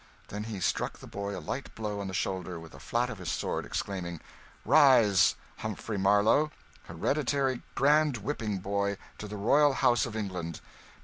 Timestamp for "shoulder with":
2.15-2.71